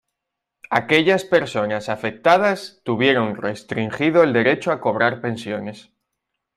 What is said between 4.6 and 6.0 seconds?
a cobrar pensiones.